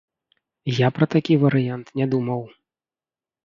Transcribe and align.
Я 0.77 0.87
пра 0.95 1.05
такі 1.17 1.37
варыянт 1.45 1.87
не 2.03 2.11
думаў. 2.17 2.41